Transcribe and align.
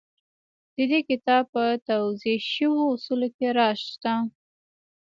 د 0.75 0.77
دې 0.91 0.99
کتاب 1.09 1.43
په 1.53 1.63
توضيح 1.89 2.39
شويو 2.53 2.91
اصولو 2.93 3.27
کې 3.35 3.47
راز 3.57 3.79
شته. 3.91 4.13